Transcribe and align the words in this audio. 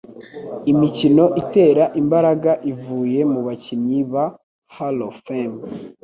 Imikino 0.71 1.25
itera 1.41 1.83
imbaraga 2.01 2.51
ivuye 2.71 3.19
mu 3.31 3.39
bakinnyi 3.47 3.99
ba 4.11 4.25
Hall 4.75 4.97
of 5.07 5.15
Fame 5.25 5.59